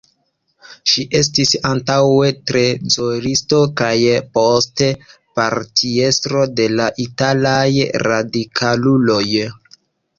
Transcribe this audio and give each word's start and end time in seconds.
Ŝi 0.93 1.03
estis 1.19 1.51
antaŭe 1.71 2.31
trezoristo 2.53 3.61
kaj 3.83 3.93
poste 4.39 4.91
partiestro 5.41 6.45
de 6.59 6.69
la 6.81 6.91
Italaj 7.09 7.67
Radikaluloj. 8.09 9.25